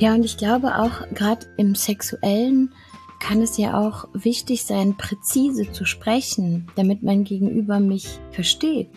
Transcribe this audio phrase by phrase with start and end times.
[0.00, 2.72] Ja, und ich glaube auch, gerade im Sexuellen
[3.20, 8.88] kann es ja auch wichtig sein, präzise zu sprechen, damit mein Gegenüber mich versteht.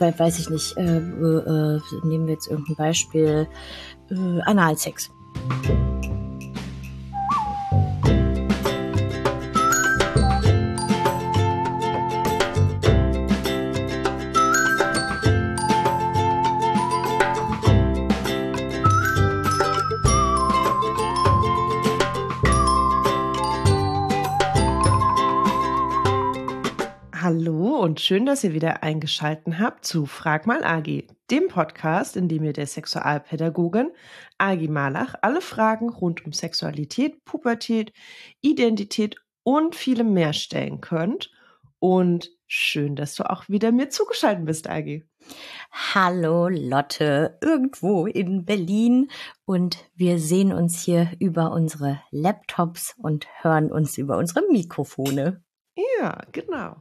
[0.00, 3.46] Weil, weiß ich nicht, äh, äh, nehmen wir jetzt irgendein Beispiel,
[4.10, 5.12] äh, Analsex.
[28.02, 32.52] Schön, dass ihr wieder eingeschalten habt zu Frag mal Agi, dem Podcast, in dem ihr
[32.52, 33.92] der Sexualpädagogin
[34.38, 37.92] Agi Malach alle Fragen rund um Sexualität, Pubertät,
[38.40, 41.30] Identität und vielem mehr stellen könnt.
[41.78, 45.04] Und schön, dass du auch wieder mir zugeschaltet bist, Agi.
[45.70, 49.10] Hallo Lotte, irgendwo in Berlin
[49.44, 55.44] und wir sehen uns hier über unsere Laptops und hören uns über unsere Mikrofone.
[56.00, 56.76] Ja, genau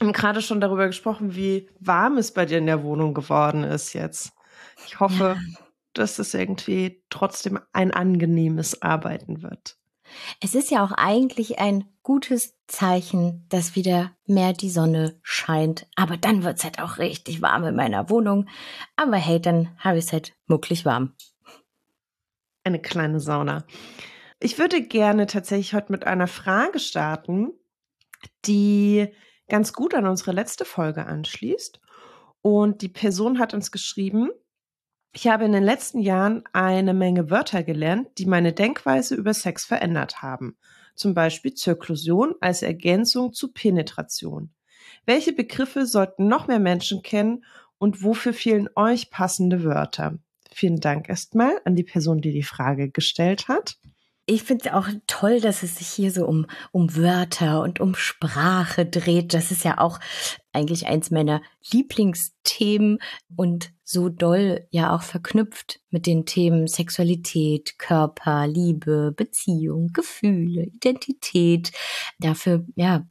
[0.00, 3.92] haben gerade schon darüber gesprochen, wie warm es bei dir in der Wohnung geworden ist
[3.92, 4.32] jetzt.
[4.86, 5.58] Ich hoffe, ja.
[5.94, 9.78] dass es irgendwie trotzdem ein angenehmes Arbeiten wird.
[10.40, 15.86] Es ist ja auch eigentlich ein gutes Zeichen, dass wieder mehr die Sonne scheint.
[15.96, 18.48] Aber dann wird es halt auch richtig warm in meiner Wohnung.
[18.96, 21.14] Aber hey, dann habe ich es halt mucklig warm.
[22.64, 23.64] Eine kleine Sauna.
[24.38, 27.52] Ich würde gerne tatsächlich heute mit einer Frage starten,
[28.44, 29.08] die
[29.48, 31.80] ganz gut an unsere letzte Folge anschließt.
[32.42, 34.30] Und die Person hat uns geschrieben,
[35.12, 39.64] ich habe in den letzten Jahren eine Menge Wörter gelernt, die meine Denkweise über Sex
[39.64, 40.58] verändert haben.
[40.94, 44.50] Zum Beispiel Zirklusion als Ergänzung zu Penetration.
[45.06, 47.44] Welche Begriffe sollten noch mehr Menschen kennen
[47.78, 50.18] und wofür fehlen euch passende Wörter?
[50.52, 53.78] Vielen Dank erstmal an die Person, die die Frage gestellt hat.
[54.28, 57.94] Ich finde es auch toll, dass es sich hier so um, um Wörter und um
[57.94, 59.32] Sprache dreht.
[59.34, 60.00] Das ist ja auch
[60.52, 62.98] eigentlich eins meiner Lieblingsthemen
[63.36, 71.70] und so doll ja auch verknüpft mit den Themen Sexualität, Körper, Liebe, Beziehung, Gefühle, Identität.
[72.18, 73.06] Dafür, ja,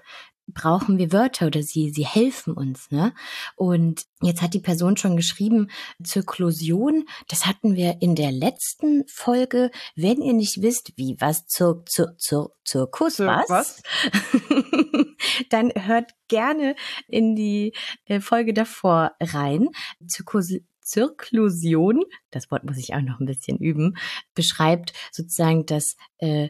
[0.47, 2.91] brauchen wir Wörter oder sie, sie helfen uns.
[2.91, 3.13] Ne?
[3.55, 5.69] Und jetzt hat die Person schon geschrieben,
[6.03, 9.71] Zirklusion, das hatten wir in der letzten Folge.
[9.95, 13.83] Wenn ihr nicht wisst, wie was zur, zur, zur, Zirkus Zir was, was?
[15.49, 16.75] dann hört gerne
[17.07, 17.73] in die
[18.05, 19.69] äh, Folge davor rein.
[20.07, 20.51] Zirkus,
[20.81, 23.97] Zirklusion, das Wort muss ich auch noch ein bisschen üben,
[24.35, 26.49] beschreibt sozusagen das äh,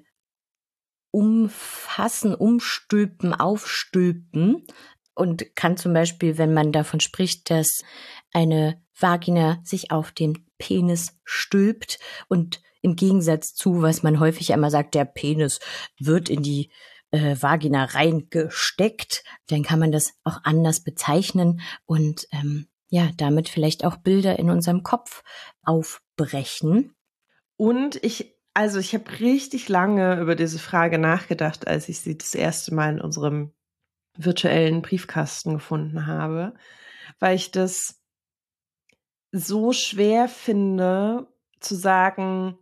[1.15, 4.67] umfassen, umstülpen, aufstülpen
[5.13, 7.83] und kann zum Beispiel, wenn man davon spricht, dass
[8.33, 14.71] eine Vagina sich auf den Penis stülpt und im Gegensatz zu, was man häufig einmal
[14.71, 15.61] sagt, der Penis
[15.97, 16.69] wird in die
[17.11, 23.85] äh, Vagina reingesteckt, dann kann man das auch anders bezeichnen und ähm, ja, damit vielleicht
[23.85, 25.23] auch Bilder in unserem Kopf
[25.63, 26.93] aufbrechen.
[27.55, 32.33] Und ich also ich habe richtig lange über diese Frage nachgedacht, als ich sie das
[32.33, 33.51] erste Mal in unserem
[34.17, 36.53] virtuellen Briefkasten gefunden habe,
[37.19, 38.01] weil ich das
[39.33, 41.27] so schwer finde
[41.59, 42.57] zu sagen,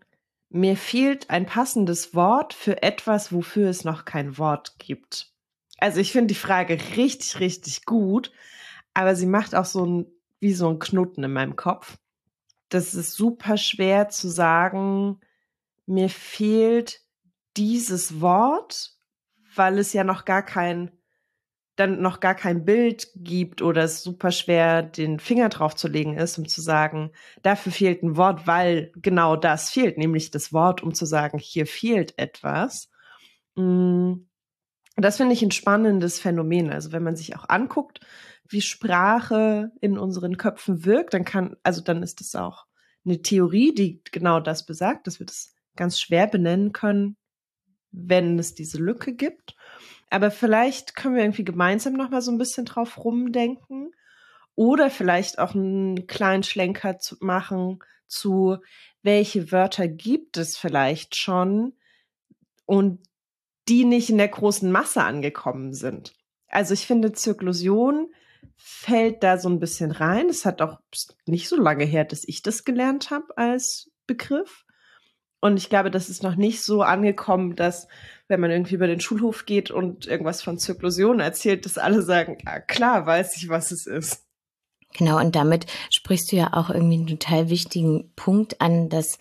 [0.50, 5.32] mir fehlt ein passendes Wort für etwas, wofür es noch kein Wort gibt.
[5.78, 8.32] Also ich finde die Frage richtig, richtig gut,
[8.96, 10.08] aber sie macht auch so ein,
[10.40, 11.98] wie so ein Knoten in meinem Kopf.
[12.70, 15.20] Das ist super schwer zu sagen,
[15.86, 17.02] mir fehlt
[17.58, 18.98] dieses Wort,
[19.56, 20.92] weil es ja noch gar kein
[21.76, 26.18] dann noch gar kein Bild gibt oder es super schwer den Finger drauf zu legen
[26.18, 27.12] ist, um zu sagen,
[27.42, 31.66] dafür fehlt ein Wort, weil genau das fehlt, nämlich das Wort, um zu sagen, hier
[31.66, 32.92] fehlt etwas.
[33.56, 34.14] Mm,
[34.96, 36.70] das finde ich ein spannendes Phänomen.
[36.70, 38.02] Also wenn man sich auch anguckt,
[38.48, 42.68] wie Sprache in unseren Köpfen wirkt, dann kann, also dann ist es auch
[43.04, 47.18] eine Theorie, die genau das besagt, dass wir das ganz schwer benennen können,
[47.92, 49.56] wenn es diese Lücke gibt.
[50.10, 53.92] Aber vielleicht können wir irgendwie gemeinsam noch mal so ein bisschen drauf rumdenken
[54.56, 58.58] oder vielleicht auch einen kleinen Schlenker zu machen zu,
[59.02, 61.74] welche Wörter gibt es vielleicht schon
[62.66, 63.00] und
[63.68, 66.14] die nicht in der großen Masse angekommen sind.
[66.48, 68.14] Also ich finde, Zirklusion
[68.56, 70.30] fällt da so ein bisschen rein.
[70.30, 70.80] Es hat auch
[71.26, 74.66] nicht so lange her, dass ich das gelernt habe als Begriff.
[75.44, 77.90] Und ich glaube, das ist noch nicht so angekommen, dass
[78.30, 82.38] wenn man irgendwie über den Schulhof geht und irgendwas von Zirklusion erzählt, dass alle sagen,
[82.46, 84.26] ja, klar, weiß ich, was es ist.
[84.98, 89.20] Genau, und damit sprichst du ja auch irgendwie einen total wichtigen Punkt an, dass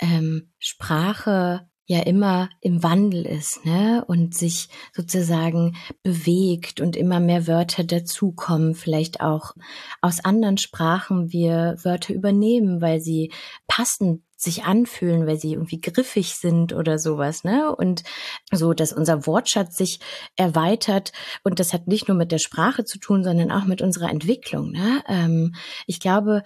[0.00, 4.04] ähm, Sprache ja immer im Wandel ist, ne?
[4.06, 5.74] Und sich sozusagen
[6.04, 9.54] bewegt und immer mehr Wörter dazukommen, vielleicht auch
[10.02, 13.32] aus anderen Sprachen wir Wörter übernehmen, weil sie
[13.66, 17.74] passend sich anfühlen, weil sie irgendwie griffig sind oder sowas, ne?
[17.74, 18.04] Und
[18.52, 19.98] so, dass unser Wortschatz sich
[20.36, 21.12] erweitert
[21.42, 24.70] und das hat nicht nur mit der Sprache zu tun, sondern auch mit unserer Entwicklung,
[24.70, 25.02] ne?
[25.08, 25.56] Ähm,
[25.86, 26.44] ich glaube,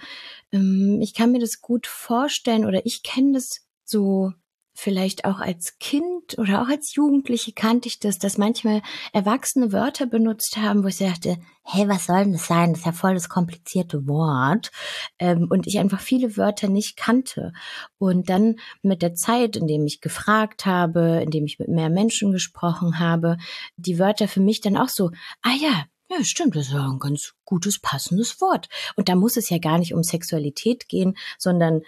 [0.52, 4.32] ähm, ich kann mir das gut vorstellen oder ich kenne das so
[4.74, 8.82] vielleicht auch als Kind oder auch als Jugendliche kannte ich das, dass manchmal
[9.12, 12.70] Erwachsene Wörter benutzt haben, wo ich dachte, hey, was soll denn das sein?
[12.70, 14.70] Das ist ja voll das komplizierte Wort.
[15.18, 17.52] Ähm, und ich einfach viele Wörter nicht kannte.
[17.98, 22.98] Und dann mit der Zeit, indem ich gefragt habe, indem ich mit mehr Menschen gesprochen
[22.98, 23.36] habe,
[23.76, 25.10] die Wörter für mich dann auch so,
[25.42, 28.68] ah ja, ja, stimmt, das ist ja ein ganz gutes, passendes Wort.
[28.96, 31.82] Und da muss es ja gar nicht um Sexualität gehen, sondern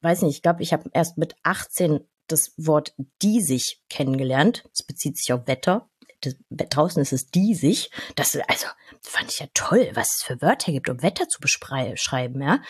[0.00, 4.64] weiß nicht, ich glaube, ich habe erst mit 18 das Wort diesig kennengelernt.
[4.72, 5.88] Es bezieht sich auf Wetter.
[6.20, 7.90] Das, draußen ist es diesig.
[8.16, 8.66] Das, also,
[9.02, 12.60] fand ich ja toll, was es für Wörter gibt, um Wetter zu beschreiben, ja.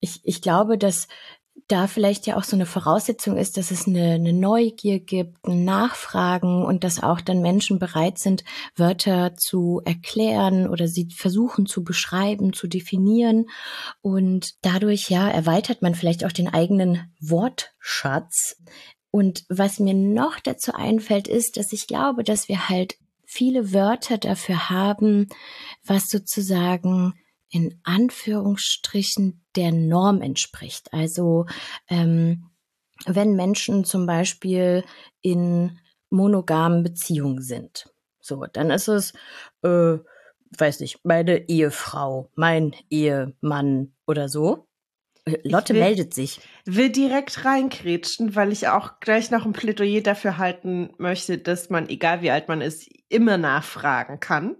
[0.00, 1.08] Ich, ich glaube, dass
[1.68, 5.64] da vielleicht ja auch so eine Voraussetzung ist, dass es eine, eine Neugier gibt, ein
[5.64, 8.44] Nachfragen und dass auch dann Menschen bereit sind,
[8.76, 13.46] Wörter zu erklären oder sie versuchen zu beschreiben, zu definieren.
[14.00, 18.56] Und dadurch, ja, erweitert man vielleicht auch den eigenen Wortschatz.
[19.12, 24.16] Und was mir noch dazu einfällt, ist, dass ich glaube, dass wir halt viele Wörter
[24.18, 25.28] dafür haben,
[25.84, 27.12] was sozusagen
[27.50, 30.92] in Anführungsstrichen der Norm entspricht.
[30.94, 31.44] Also
[31.88, 32.50] ähm,
[33.04, 34.82] wenn Menschen zum Beispiel
[35.20, 35.78] in
[36.08, 39.12] monogamen Beziehungen sind, so, dann ist es,
[39.62, 39.98] äh,
[40.58, 44.68] weiß nicht, meine Ehefrau, mein Ehemann oder so.
[45.44, 46.40] Lotte will, meldet sich.
[46.64, 51.88] Will direkt reinkrätschen, weil ich auch gleich noch ein Plädoyer dafür halten möchte, dass man,
[51.88, 54.56] egal wie alt man ist, immer nachfragen kann.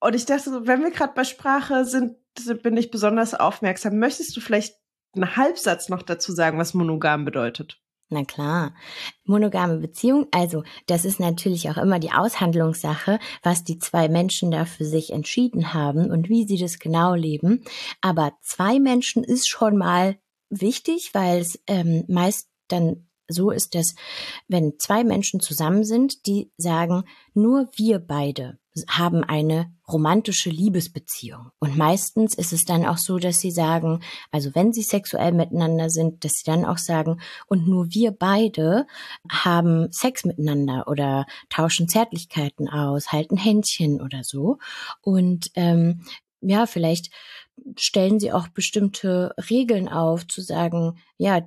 [0.00, 2.16] Und ich dachte, wenn wir gerade bei Sprache sind,
[2.62, 3.98] bin ich besonders aufmerksam.
[3.98, 4.76] Möchtest du vielleicht
[5.14, 7.81] einen Halbsatz noch dazu sagen, was monogam bedeutet?
[8.12, 8.74] Na klar.
[9.24, 14.66] Monogame Beziehung, also das ist natürlich auch immer die Aushandlungssache, was die zwei Menschen da
[14.66, 17.64] für sich entschieden haben und wie sie das genau leben.
[18.02, 20.18] Aber zwei Menschen ist schon mal
[20.50, 23.94] wichtig, weil es ähm, meist dann so ist, dass
[24.46, 28.58] wenn zwei Menschen zusammen sind, die sagen, nur wir beide
[28.88, 31.50] haben eine romantische Liebesbeziehung.
[31.58, 35.90] Und meistens ist es dann auch so, dass sie sagen, also wenn sie sexuell miteinander
[35.90, 38.86] sind, dass sie dann auch sagen, und nur wir beide
[39.30, 44.58] haben Sex miteinander oder tauschen Zärtlichkeiten aus, halten Händchen oder so.
[45.02, 46.04] Und ähm,
[46.40, 47.10] ja, vielleicht
[47.76, 51.42] stellen sie auch bestimmte Regeln auf, zu sagen, ja,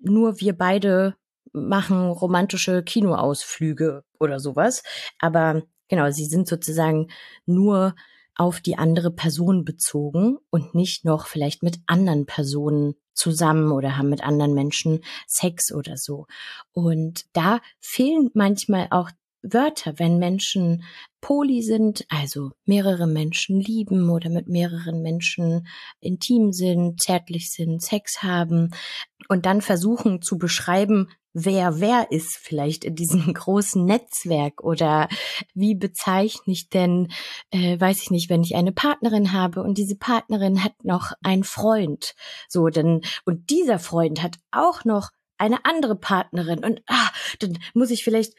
[0.00, 1.16] nur wir beide
[1.52, 4.82] machen romantische Kinoausflüge oder sowas.
[5.18, 7.08] Aber Genau, sie sind sozusagen
[7.46, 7.96] nur
[8.36, 14.08] auf die andere Person bezogen und nicht noch vielleicht mit anderen Personen zusammen oder haben
[14.08, 16.26] mit anderen Menschen Sex oder so.
[16.72, 19.10] Und da fehlen manchmal auch
[19.42, 20.84] Wörter, wenn Menschen
[21.20, 25.66] poly sind, also mehrere Menschen lieben oder mit mehreren Menschen
[25.98, 28.70] intim sind, zärtlich sind, Sex haben
[29.28, 34.62] und dann versuchen zu beschreiben, wer wer ist vielleicht in diesem großen Netzwerk?
[34.62, 35.08] Oder
[35.54, 37.08] wie bezeichne ich denn,
[37.50, 41.44] äh, weiß ich nicht, wenn ich eine Partnerin habe und diese Partnerin hat noch einen
[41.44, 42.14] Freund,
[42.48, 46.64] so denn und dieser Freund hat auch noch eine andere Partnerin.
[46.64, 48.34] Und ah, dann muss ich vielleicht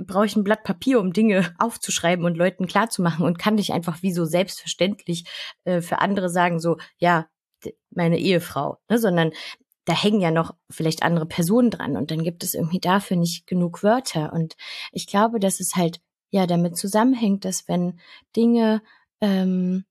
[0.00, 4.02] brauche ich ein Blatt Papier, um Dinge aufzuschreiben und Leuten klarzumachen und kann nicht einfach
[4.02, 5.24] wie so selbstverständlich
[5.64, 7.26] äh, für andere sagen, so, ja,
[7.90, 9.32] meine Ehefrau, ne, sondern
[9.84, 13.46] da hängen ja noch vielleicht andere Personen dran und dann gibt es irgendwie dafür nicht
[13.46, 14.32] genug Wörter.
[14.32, 14.56] Und
[14.92, 18.00] ich glaube, dass es halt ja damit zusammenhängt, dass wenn
[18.36, 18.82] Dinge
[19.20, 19.84] ähm,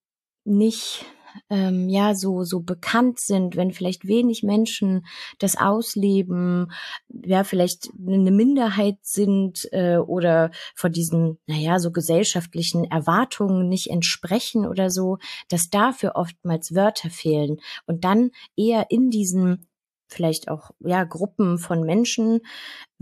[0.43, 1.05] nicht
[1.49, 5.05] ähm, ja so so bekannt sind, wenn vielleicht wenig Menschen
[5.39, 6.71] das ausleben,
[7.09, 14.65] ja vielleicht eine Minderheit sind äh, oder von diesen naja so gesellschaftlichen Erwartungen nicht entsprechen
[14.65, 15.17] oder so,
[15.49, 19.67] dass dafür oftmals Wörter fehlen und dann eher in diesen
[20.13, 22.41] vielleicht auch ja Gruppen von Menschen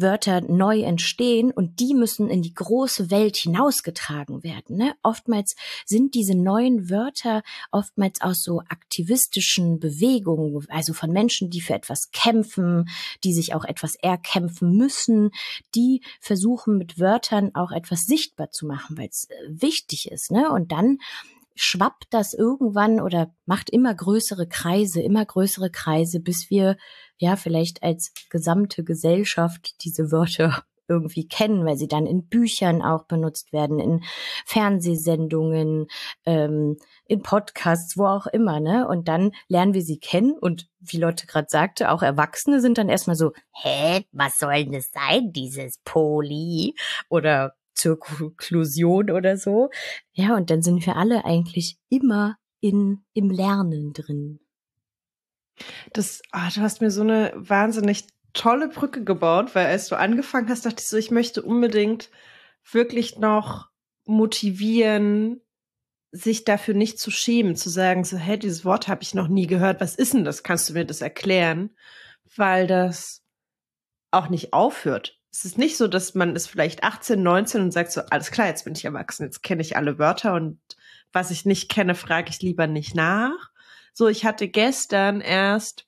[0.01, 4.77] Wörter neu entstehen und die müssen in die große Welt hinausgetragen werden.
[4.77, 4.93] Ne?
[5.03, 11.73] Oftmals sind diese neuen Wörter oftmals aus so aktivistischen Bewegungen, also von Menschen, die für
[11.73, 12.89] etwas kämpfen,
[13.23, 15.31] die sich auch etwas erkämpfen müssen,
[15.75, 20.31] die versuchen mit Wörtern auch etwas sichtbar zu machen, weil es äh, wichtig ist.
[20.31, 20.49] Ne?
[20.49, 20.99] Und dann
[21.55, 26.77] schwappt das irgendwann oder macht immer größere Kreise, immer größere Kreise, bis wir
[27.17, 33.05] ja vielleicht als gesamte Gesellschaft diese Wörter irgendwie kennen, weil sie dann in Büchern auch
[33.05, 34.03] benutzt werden, in
[34.45, 35.85] Fernsehsendungen,
[36.25, 38.87] ähm, in Podcasts, wo auch immer, ne?
[38.87, 42.89] Und dann lernen wir sie kennen und wie Lotte gerade sagte, auch Erwachsene sind dann
[42.89, 46.73] erstmal so, hä, was soll denn das sein, dieses Poli?
[47.07, 49.69] Oder Zirklusion oder so.
[50.13, 54.39] Ja, und dann sind wir alle eigentlich immer in, im Lernen drin.
[55.93, 60.49] Das, oh, du hast mir so eine wahnsinnig tolle Brücke gebaut, weil als du angefangen
[60.49, 62.09] hast, dachte ich so, ich möchte unbedingt
[62.71, 63.69] wirklich noch
[64.05, 65.41] motivieren,
[66.11, 69.47] sich dafür nicht zu schämen, zu sagen, so, hey, dieses Wort habe ich noch nie
[69.47, 70.43] gehört, was ist denn das?
[70.43, 71.75] Kannst du mir das erklären?
[72.35, 73.23] Weil das
[74.11, 75.18] auch nicht aufhört.
[75.31, 78.47] Es ist nicht so, dass man ist vielleicht 18, 19 und sagt so, alles klar,
[78.47, 80.59] jetzt bin ich erwachsen, jetzt kenne ich alle Wörter und
[81.13, 83.51] was ich nicht kenne, frage ich lieber nicht nach.
[83.93, 85.85] So, ich hatte gestern erst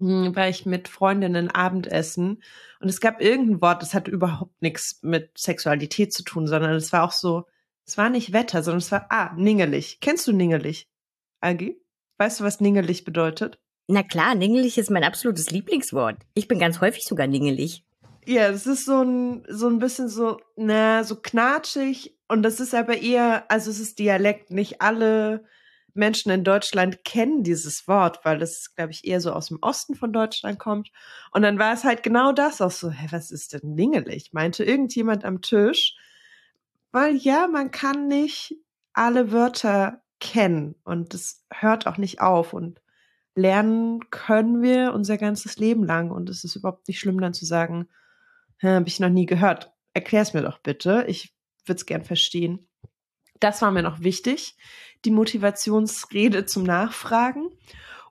[0.00, 2.42] hm, war ich mit Freundinnen Abendessen
[2.80, 6.92] und es gab irgendein Wort, das hatte überhaupt nichts mit Sexualität zu tun, sondern es
[6.92, 7.46] war auch so,
[7.86, 10.00] es war nicht Wetter, sondern es war, ah, ningelig.
[10.00, 10.88] Kennst du ningelig?
[11.40, 11.80] Agi?
[12.18, 13.58] Weißt du, was ningelig bedeutet?
[13.88, 16.16] Na klar, ningelig ist mein absolutes Lieblingswort.
[16.34, 17.84] Ich bin ganz häufig sogar ningelig.
[18.24, 22.74] Ja, es ist so ein, so ein bisschen so, na, so knatschig und das ist
[22.74, 25.44] aber eher, also es ist Dialekt, nicht alle
[25.94, 29.94] Menschen in Deutschland kennen dieses Wort, weil es, glaube ich, eher so aus dem Osten
[29.94, 30.90] von Deutschland kommt.
[31.32, 34.32] Und dann war es halt genau das auch so, hä, was ist denn ningelig?
[34.32, 35.96] Meinte irgendjemand am Tisch.
[36.92, 38.56] Weil ja, man kann nicht
[38.92, 42.80] alle Wörter kennen und es hört auch nicht auf und
[43.34, 47.44] lernen können wir unser ganzes Leben lang und es ist überhaupt nicht schlimm dann zu
[47.44, 47.88] sagen,
[48.62, 49.72] habe ich noch nie gehört.
[49.94, 51.04] Erklär's mir doch bitte.
[51.08, 51.34] Ich
[51.66, 52.68] würde es gern verstehen.
[53.40, 54.56] Das war mir noch wichtig
[55.04, 57.50] die Motivationsrede zum Nachfragen.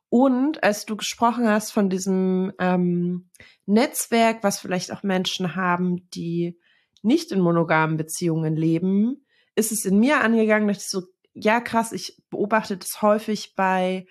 [0.09, 3.31] Und als du gesprochen hast von diesem ähm,
[3.65, 6.59] Netzwerk, was vielleicht auch Menschen haben, die
[7.01, 11.03] nicht in monogamen Beziehungen leben, ist es in mir angegangen, dass ich so,
[11.33, 14.05] ja krass, ich beobachte das häufig bei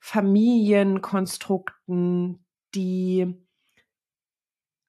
[0.00, 2.44] Familienkonstrukten,
[2.74, 3.46] die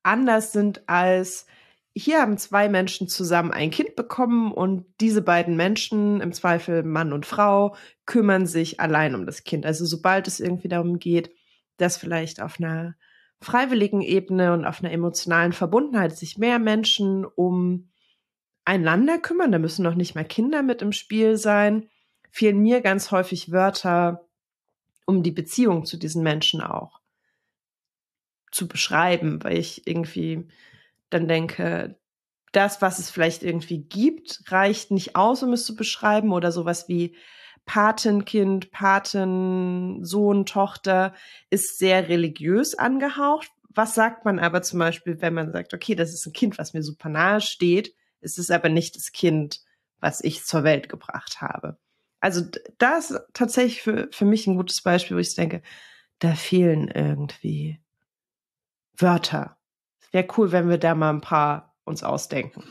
[0.03, 1.47] anders sind als
[1.95, 7.13] hier haben zwei Menschen zusammen ein Kind bekommen und diese beiden Menschen, im Zweifel Mann
[7.13, 9.65] und Frau, kümmern sich allein um das Kind.
[9.65, 11.31] Also sobald es irgendwie darum geht,
[11.77, 12.95] dass vielleicht auf einer
[13.41, 17.91] freiwilligen Ebene und auf einer emotionalen Verbundenheit sich mehr Menschen um
[18.65, 21.89] einander kümmern, da müssen noch nicht mal Kinder mit im Spiel sein,
[22.31, 24.27] fehlen mir ganz häufig Wörter,
[25.05, 27.02] um die Beziehung zu diesen Menschen auch
[28.53, 30.47] zu beschreiben, weil ich irgendwie
[31.09, 31.97] dann denke,
[32.51, 36.87] das, was es vielleicht irgendwie gibt, reicht nicht aus, um es zu beschreiben oder sowas
[36.87, 37.15] wie
[37.65, 41.13] Patenkind, Paten, Sohn, Tochter
[41.49, 43.49] ist sehr religiös angehaucht.
[43.69, 46.73] Was sagt man aber zum Beispiel, wenn man sagt, okay, das ist ein Kind, was
[46.73, 49.61] mir super nahe steht, ist es aber nicht das Kind,
[49.99, 51.77] was ich zur Welt gebracht habe.
[52.19, 52.41] Also
[52.77, 55.61] das ist tatsächlich für, für mich ein gutes Beispiel, wo ich denke,
[56.19, 57.79] da fehlen irgendwie
[58.97, 59.57] Wörter
[60.11, 62.63] wäre cool, wenn wir da mal ein paar uns ausdenken.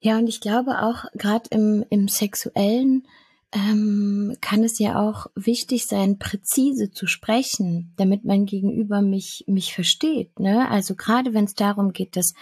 [0.00, 3.06] Ja, und ich glaube auch gerade im, im sexuellen
[3.52, 9.72] ähm, kann es ja auch wichtig sein, präzise zu sprechen, damit mein Gegenüber mich mich
[9.72, 10.38] versteht.
[10.40, 10.68] Ne?
[10.68, 12.34] Also gerade wenn es darum geht, dass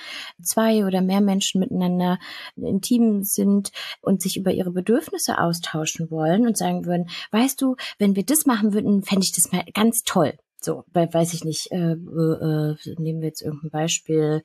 [0.43, 2.19] zwei oder mehr Menschen miteinander
[2.57, 8.17] intim sind und sich über ihre Bedürfnisse austauschen wollen und sagen würden, weißt du, wenn
[8.17, 10.35] wir das machen würden, fände ich das mal ganz toll.
[10.65, 14.43] So, weiß ich nicht, äh, äh, nehmen wir jetzt irgendein Beispiel,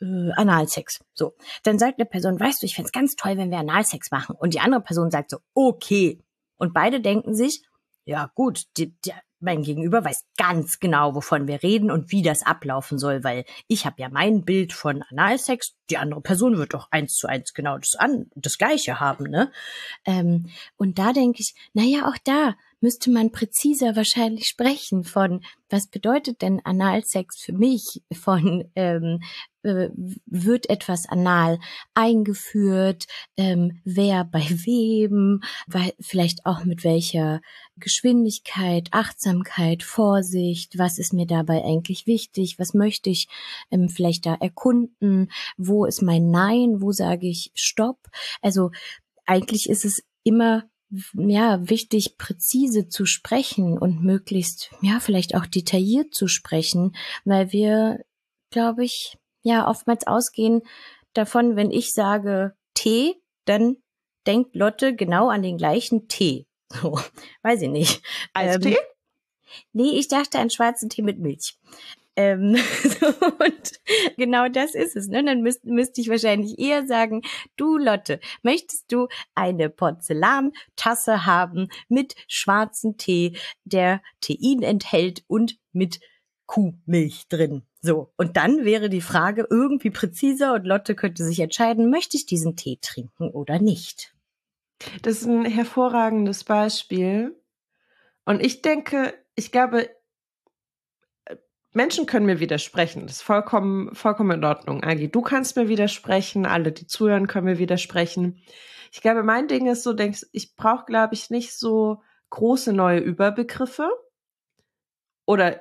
[0.00, 1.00] äh, Analsex.
[1.14, 4.36] So, dann sagt eine Person, weißt du, ich fände ganz toll, wenn wir Analsex machen.
[4.38, 6.18] Und die andere Person sagt so, okay.
[6.56, 7.62] Und beide denken sich,
[8.04, 12.44] ja gut, die, die, mein Gegenüber weiß ganz genau, wovon wir reden und wie das
[12.44, 16.88] ablaufen soll, weil ich habe ja mein Bild von Analsex, die andere Person wird doch
[16.90, 19.50] eins zu eins genau das an, das Gleiche haben, ne?
[20.04, 25.86] Ähm, und da denke ich, naja, auch da müsste man präziser wahrscheinlich sprechen von, was
[25.86, 28.02] bedeutet denn Analsex für mich?
[28.12, 29.20] Von, ähm,
[29.62, 29.90] äh,
[30.26, 31.58] wird etwas anal
[31.94, 33.06] eingeführt?
[33.36, 35.42] Ähm, wer bei wem?
[35.66, 37.40] Weil, vielleicht auch mit welcher
[37.76, 40.78] Geschwindigkeit, Achtsamkeit, Vorsicht?
[40.78, 42.58] Was ist mir dabei eigentlich wichtig?
[42.58, 43.28] Was möchte ich
[43.70, 45.30] ähm, vielleicht da erkunden?
[45.56, 46.80] Wo ist mein Nein?
[46.80, 47.98] Wo sage ich Stopp?
[48.40, 48.70] Also,
[49.26, 50.69] eigentlich ist es immer
[51.14, 58.04] ja, wichtig, präzise zu sprechen und möglichst, ja, vielleicht auch detailliert zu sprechen, weil wir,
[58.50, 60.62] glaube ich, ja, oftmals ausgehen
[61.12, 63.76] davon, wenn ich sage Tee, dann
[64.26, 66.46] denkt Lotte genau an den gleichen Tee.
[66.72, 66.98] So,
[67.42, 68.02] weiß ich nicht.
[68.34, 68.74] Eistee?
[68.74, 68.76] Ähm,
[69.72, 71.58] nee, ich dachte an schwarzen Tee mit Milch.
[72.20, 72.54] Ähm,
[73.38, 73.72] und
[74.18, 75.08] genau das ist es.
[75.08, 75.24] Ne?
[75.24, 77.22] Dann müsste müsst ich wahrscheinlich eher sagen,
[77.56, 86.00] du Lotte, möchtest du eine Porzellantasse haben mit schwarzem Tee, der Tein enthält und mit
[86.44, 87.62] Kuhmilch drin?
[87.80, 92.26] So, und dann wäre die Frage irgendwie präziser und Lotte könnte sich entscheiden, möchte ich
[92.26, 94.14] diesen Tee trinken oder nicht.
[95.00, 97.34] Das ist ein hervorragendes Beispiel.
[98.26, 99.88] Und ich denke, ich glaube,
[101.72, 103.06] Menschen können mir widersprechen.
[103.06, 104.82] Das ist vollkommen, vollkommen in Ordnung.
[104.82, 108.42] Agi, du kannst mir widersprechen, alle, die zuhören, können mir widersprechen.
[108.92, 112.98] Ich glaube, mein Ding ist so, denkst, ich brauche, glaube ich, nicht so große neue
[112.98, 113.88] Überbegriffe.
[115.26, 115.60] Oder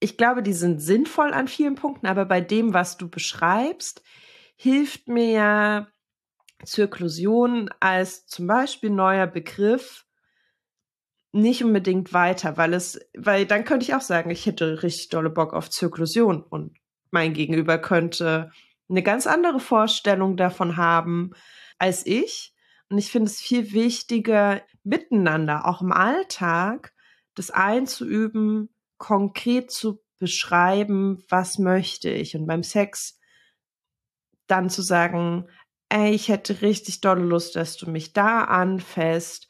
[0.00, 4.02] ich glaube, die sind sinnvoll an vielen Punkten, aber bei dem, was du beschreibst,
[4.56, 5.88] hilft mir ja
[6.64, 10.03] Zirklusion als zum Beispiel neuer Begriff
[11.34, 15.30] nicht unbedingt weiter, weil es, weil dann könnte ich auch sagen, ich hätte richtig dolle
[15.30, 16.76] Bock auf Zirklusion und
[17.10, 18.52] mein Gegenüber könnte
[18.88, 21.32] eine ganz andere Vorstellung davon haben
[21.78, 22.54] als ich.
[22.88, 26.92] Und ich finde es viel wichtiger, miteinander, auch im Alltag,
[27.34, 32.36] das einzuüben, konkret zu beschreiben, was möchte ich.
[32.36, 33.18] Und beim Sex
[34.46, 35.48] dann zu sagen,
[35.88, 39.48] ey, ich hätte richtig dolle Lust, dass du mich da anfasst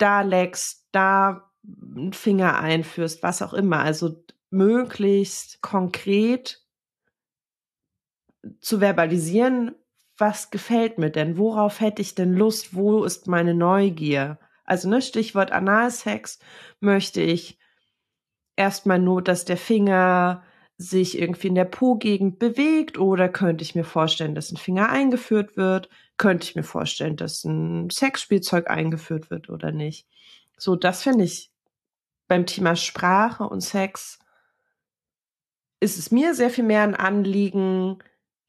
[0.00, 3.80] da leckst, da einen Finger einführst, was auch immer.
[3.80, 6.64] Also möglichst konkret
[8.60, 9.74] zu verbalisieren,
[10.16, 11.38] was gefällt mir denn?
[11.38, 12.74] Worauf hätte ich denn Lust?
[12.74, 14.38] Wo ist meine Neugier?
[14.64, 16.38] Also, ne, Stichwort Analsex
[16.80, 17.58] möchte ich
[18.56, 20.42] erstmal nur, dass der Finger
[20.76, 25.56] sich irgendwie in der Po-Gegend bewegt oder könnte ich mir vorstellen, dass ein Finger eingeführt
[25.56, 25.88] wird?
[26.20, 30.06] Könnte ich mir vorstellen, dass ein Sexspielzeug eingeführt wird oder nicht?
[30.58, 31.50] So, das finde ich
[32.28, 34.18] beim Thema Sprache und Sex
[35.80, 38.00] ist es mir sehr viel mehr ein Anliegen,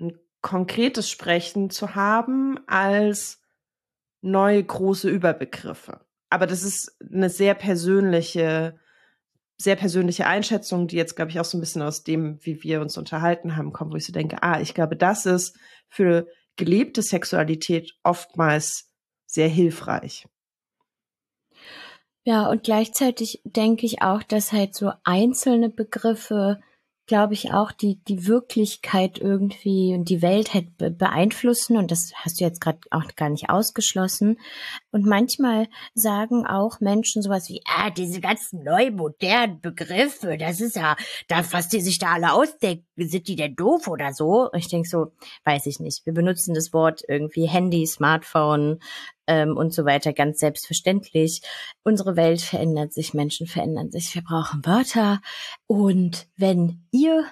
[0.02, 3.42] ein konkretes Sprechen zu haben, als
[4.20, 6.02] neue große Überbegriffe.
[6.30, 8.78] Aber das ist eine sehr persönliche
[9.56, 12.82] sehr persönliche Einschätzung, die jetzt, glaube ich, auch so ein bisschen aus dem, wie wir
[12.82, 15.56] uns unterhalten haben, kommt, wo ich so denke, ah, ich glaube, das ist
[15.88, 16.28] für
[16.62, 18.88] gelebte Sexualität oftmals
[19.26, 20.28] sehr hilfreich.
[22.24, 26.62] Ja, und gleichzeitig denke ich auch, dass halt so einzelne Begriffe
[27.08, 31.78] glaube ich, auch die, die Wirklichkeit irgendwie und die Welt halt beeinflussen.
[31.78, 34.38] Und das hast du jetzt gerade auch gar nicht ausgeschlossen.
[34.92, 40.76] Und manchmal sagen auch Menschen sowas wie, ah, diese ganzen neu modernen Begriffe, das ist
[40.76, 40.96] ja,
[41.28, 44.50] da fast die sich da alle ausdenken, sind die denn doof oder so?
[44.52, 45.12] Und ich denke so,
[45.44, 46.06] weiß ich nicht.
[46.06, 48.80] Wir benutzen das Wort irgendwie Handy, Smartphone,
[49.32, 51.42] ähm, und so weiter ganz selbstverständlich.
[51.84, 55.22] Unsere Welt verändert sich, Menschen verändern sich, wir brauchen Wörter.
[55.68, 57.26] Und wenn ihr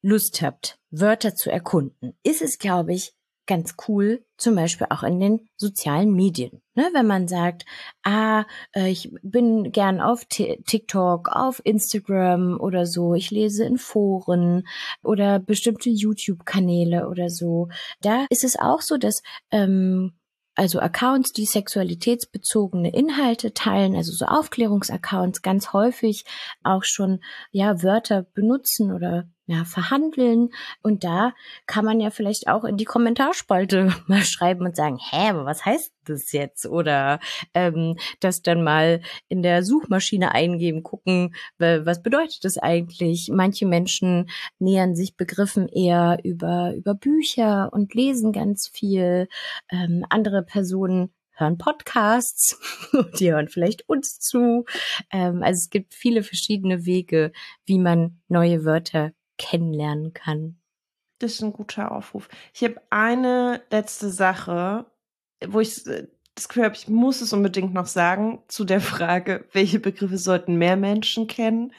[0.00, 3.12] Lust habt, Wörter zu erkunden, ist es, glaube ich,
[3.46, 6.62] ganz cool, zum Beispiel auch in den sozialen Medien.
[6.74, 7.64] Ne, wenn man sagt,
[8.04, 14.68] ah, äh, ich bin gern auf TikTok, auf Instagram oder so, ich lese in Foren
[15.02, 17.68] oder bestimmte YouTube-Kanäle oder so.
[18.00, 20.12] Da ist es auch so, dass ähm,
[20.54, 26.24] also Accounts, die sexualitätsbezogene Inhalte teilen, also so Aufklärungsaccounts ganz häufig
[26.62, 30.50] auch schon ja Wörter benutzen oder ja, verhandeln.
[30.80, 31.32] Und da
[31.66, 35.64] kann man ja vielleicht auch in die Kommentarspalte mal schreiben und sagen, hä, aber was
[35.64, 36.66] heißt das jetzt?
[36.66, 37.18] Oder
[37.52, 43.28] ähm, das dann mal in der Suchmaschine eingeben, gucken, was bedeutet das eigentlich?
[43.32, 49.28] Manche Menschen nähern sich Begriffen eher über, über Bücher und lesen ganz viel.
[49.70, 52.60] Ähm, andere Personen hören Podcasts,
[53.18, 54.64] die hören vielleicht uns zu.
[55.10, 57.32] Ähm, also es gibt viele verschiedene Wege,
[57.64, 60.60] wie man neue Wörter kennenlernen kann.
[61.18, 62.28] Das ist ein guter Aufruf.
[62.54, 64.86] Ich habe eine letzte Sache,
[65.46, 69.46] wo ich äh, das Gefühl habe, ich muss es unbedingt noch sagen, zu der Frage,
[69.52, 71.72] welche Begriffe sollten mehr Menschen kennen.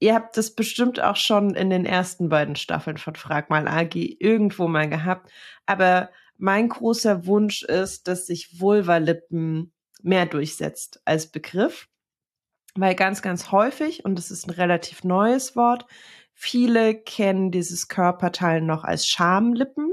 [0.00, 4.16] Ihr habt das bestimmt auch schon in den ersten beiden Staffeln von Frag mal Agi
[4.18, 5.30] irgendwo mal gehabt.
[5.66, 11.88] Aber mein großer Wunsch ist, dass sich Vulva-Lippen mehr durchsetzt als Begriff.
[12.74, 15.86] Weil ganz, ganz häufig, und das ist ein relativ neues Wort,
[16.34, 19.92] Viele kennen dieses Körperteil noch als Schamlippen.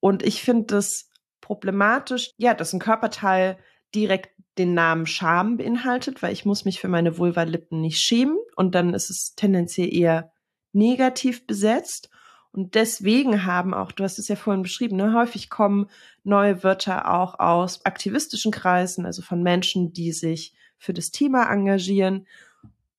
[0.00, 1.08] Und ich finde das
[1.40, 3.58] problematisch, ja, dass ein Körperteil
[3.94, 8.74] direkt den Namen Scham beinhaltet, weil ich muss mich für meine Vulva-Lippen nicht schämen und
[8.74, 10.32] dann ist es tendenziell eher
[10.72, 12.10] negativ besetzt.
[12.50, 15.88] Und deswegen haben auch, du hast es ja vorhin beschrieben, ne, häufig kommen
[16.22, 22.26] neue Wörter auch aus aktivistischen Kreisen, also von Menschen, die sich für das Thema engagieren.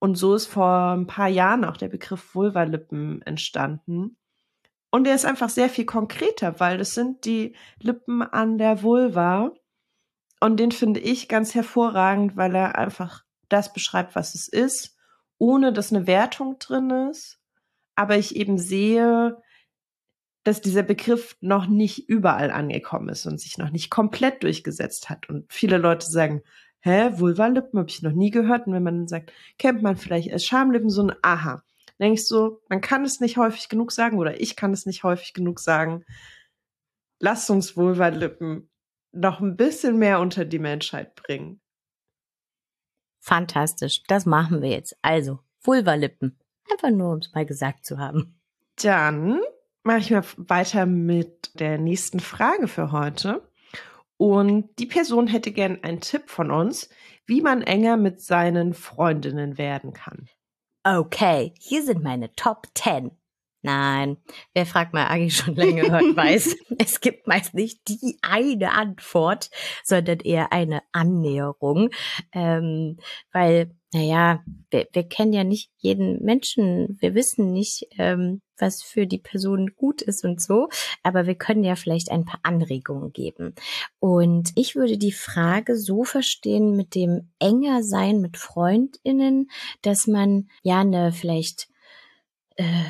[0.03, 4.17] Und so ist vor ein paar Jahren auch der Begriff Vulvalippen entstanden.
[4.91, 9.53] Und der ist einfach sehr viel konkreter, weil das sind die Lippen an der Vulva.
[10.41, 14.97] Und den finde ich ganz hervorragend, weil er einfach das beschreibt, was es ist,
[15.37, 17.39] ohne dass eine Wertung drin ist.
[17.95, 19.41] Aber ich eben sehe,
[20.43, 25.29] dass dieser Begriff noch nicht überall angekommen ist und sich noch nicht komplett durchgesetzt hat.
[25.29, 26.41] Und viele Leute sagen,
[26.83, 28.67] hä, Vulvalippen habe ich noch nie gehört.
[28.67, 31.63] Und wenn man dann sagt, kennt man vielleicht als Schamlippen, so ein Aha
[31.99, 35.33] denkst du, man kann es nicht häufig genug sagen oder ich kann es nicht häufig
[35.33, 36.05] genug sagen.
[37.19, 38.69] Lasst uns Vulva-Lippen
[39.11, 41.61] noch ein bisschen mehr unter die Menschheit bringen.
[43.19, 44.97] Fantastisch, das machen wir jetzt.
[45.01, 46.37] Also, Vulva-Lippen.
[46.69, 48.39] Einfach nur, um es mal gesagt zu haben.
[48.81, 49.39] Dann
[49.83, 53.47] mache ich mal weiter mit der nächsten Frage für heute.
[54.17, 56.89] Und die Person hätte gern einen Tipp von uns,
[57.25, 60.27] wie man enger mit seinen Freundinnen werden kann.
[60.83, 63.11] Okay, hier sind meine Top 10.
[63.65, 64.17] Nein,
[64.53, 69.49] wer fragt mal Agi schon länger hört, weiß, es gibt meist nicht die eine Antwort,
[69.85, 71.89] sondern eher eine Annäherung.
[72.33, 72.97] Ähm,
[73.31, 79.07] weil naja, wir, wir kennen ja nicht jeden Menschen, wir wissen nicht, ähm, was für
[79.07, 80.69] die Person gut ist und so,
[81.03, 83.55] aber wir können ja vielleicht ein paar Anregungen geben.
[83.99, 89.49] Und ich würde die Frage so verstehen mit dem enger sein mit Freundinnen,
[89.81, 91.67] dass man ja eine vielleicht
[92.55, 92.85] äh,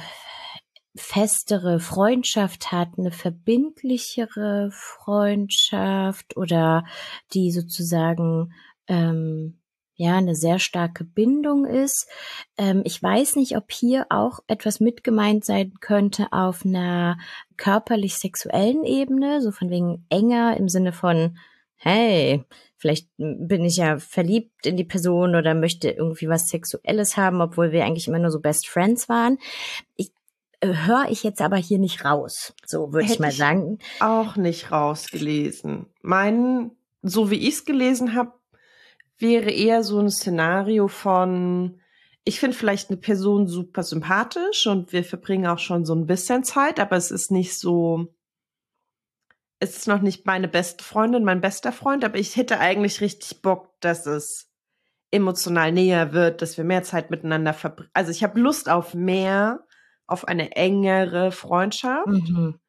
[0.95, 6.85] festere Freundschaft hat, eine verbindlichere Freundschaft oder
[7.33, 8.53] die sozusagen
[8.87, 9.59] ähm,
[9.95, 12.07] ja eine sehr starke Bindung ist.
[12.57, 17.17] Ähm, ich weiß nicht, ob hier auch etwas mitgemeint sein könnte auf einer
[17.57, 21.37] körperlich-sexuellen Ebene, so von wegen enger im Sinne von,
[21.75, 22.43] hey,
[22.77, 27.71] vielleicht bin ich ja verliebt in die Person oder möchte irgendwie was Sexuelles haben, obwohl
[27.71, 29.37] wir eigentlich immer nur so Best Friends waren.
[29.95, 30.11] Ich,
[30.59, 32.53] äh, höre ich jetzt aber hier nicht raus.
[32.65, 33.79] So würde ich mal sagen.
[33.95, 35.87] Ich auch nicht rausgelesen.
[36.01, 38.31] Mein, so wie ich es gelesen habe,
[39.23, 41.81] wäre eher so ein Szenario von,
[42.23, 46.43] ich finde vielleicht eine Person super sympathisch und wir verbringen auch schon so ein bisschen
[46.43, 48.13] Zeit, aber es ist nicht so,
[49.59, 53.41] es ist noch nicht meine beste Freundin, mein bester Freund, aber ich hätte eigentlich richtig
[53.41, 54.51] Bock, dass es
[55.09, 57.89] emotional näher wird, dass wir mehr Zeit miteinander verbringen.
[57.93, 59.65] Also ich habe Lust auf mehr,
[60.07, 62.07] auf eine engere Freundschaft.
[62.07, 62.59] Mhm.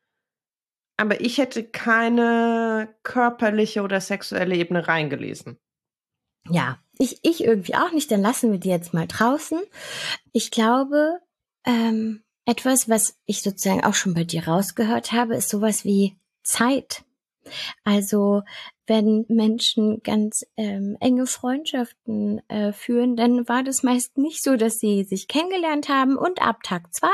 [0.97, 5.59] Aber ich hätte keine körperliche oder sexuelle Ebene reingelesen.
[6.51, 9.61] Ja, ich, ich irgendwie auch nicht, dann lassen wir die jetzt mal draußen.
[10.33, 11.19] Ich glaube,
[11.65, 17.05] ähm, etwas, was ich sozusagen auch schon bei dir rausgehört habe, ist sowas wie Zeit.
[17.85, 18.43] Also
[18.87, 24.79] wenn Menschen ganz ähm, enge Freundschaften äh, führen, dann war das meist nicht so, dass
[24.79, 27.09] sie sich kennengelernt haben und ab Tag zwei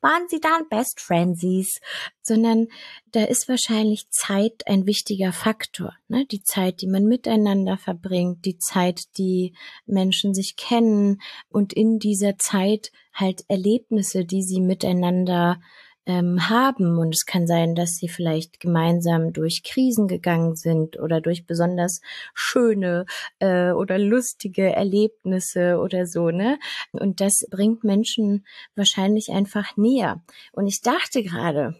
[0.00, 1.80] waren sie dann Best Friendsies,
[2.22, 2.68] sondern
[3.10, 5.94] da ist wahrscheinlich Zeit ein wichtiger Faktor.
[6.08, 6.24] Ne?
[6.26, 11.20] Die Zeit, die man miteinander verbringt, die Zeit, die Menschen sich kennen
[11.50, 15.60] und in dieser Zeit halt Erlebnisse, die sie miteinander
[16.06, 16.98] ähm, haben.
[16.98, 22.00] Und es kann sein, dass sie vielleicht gemeinsam durch Krisen gegangen sind oder durch besonders
[22.34, 23.06] schöne
[23.38, 26.58] äh, oder lustige Erlebnisse oder so, ne?
[26.92, 30.22] Und das bringt Menschen wahrscheinlich einfach näher.
[30.52, 31.76] Und ich dachte gerade,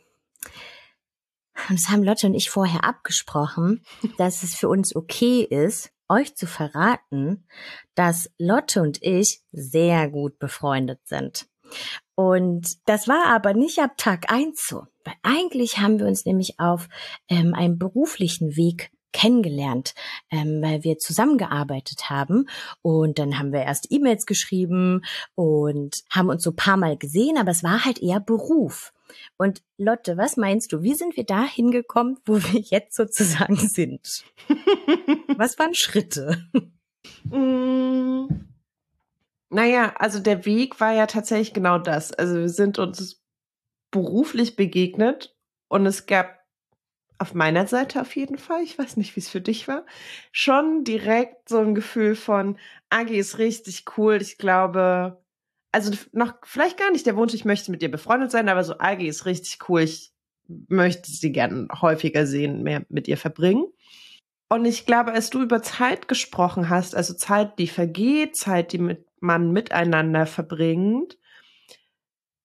[1.68, 3.84] und das haben Lotte und ich vorher abgesprochen,
[4.18, 7.46] dass es für uns okay ist, euch zu verraten,
[7.94, 11.46] dass Lotte und ich sehr gut befreundet sind.
[12.14, 14.86] Und das war aber nicht ab Tag eins so.
[15.04, 16.88] Weil eigentlich haben wir uns nämlich auf
[17.28, 19.94] ähm, einem beruflichen Weg kennengelernt,
[20.30, 22.48] ähm, weil wir zusammengearbeitet haben
[22.80, 25.02] und dann haben wir erst E-Mails geschrieben
[25.34, 28.92] und haben uns so paar Mal gesehen, aber es war halt eher Beruf.
[29.36, 34.24] Und Lotte, was meinst du, wie sind wir da hingekommen, wo wir jetzt sozusagen sind?
[35.36, 36.46] was waren Schritte?
[39.52, 42.10] Naja, also der Weg war ja tatsächlich genau das.
[42.10, 43.22] Also wir sind uns
[43.90, 45.36] beruflich begegnet
[45.68, 46.38] und es gab
[47.18, 49.84] auf meiner Seite auf jeden Fall, ich weiß nicht, wie es für dich war,
[50.32, 54.22] schon direkt so ein Gefühl von, Agi ist richtig cool.
[54.22, 55.22] Ich glaube,
[55.70, 58.78] also noch vielleicht gar nicht der Wunsch, ich möchte mit dir befreundet sein, aber so
[58.78, 59.82] Agi ist richtig cool.
[59.82, 60.14] Ich
[60.68, 63.66] möchte sie gerne häufiger sehen, mehr mit ihr verbringen.
[64.48, 68.78] Und ich glaube, als du über Zeit gesprochen hast, also Zeit, die vergeht, Zeit, die
[68.78, 71.18] mit man miteinander verbringt,